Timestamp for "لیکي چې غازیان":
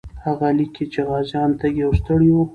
0.57-1.49